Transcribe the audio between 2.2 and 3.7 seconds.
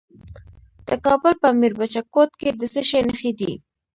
کې د څه شي نښې دي؟